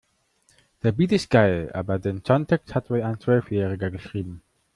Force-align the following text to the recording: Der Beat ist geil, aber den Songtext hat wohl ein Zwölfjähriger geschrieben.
Der 0.81 0.93
Beat 0.93 1.11
ist 1.11 1.29
geil, 1.29 1.69
aber 1.75 1.99
den 1.99 2.25
Songtext 2.25 2.73
hat 2.73 2.89
wohl 2.89 3.03
ein 3.03 3.19
Zwölfjähriger 3.19 3.91
geschrieben. 3.91 4.41